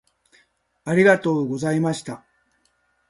[0.83, 2.25] ありがとうございました。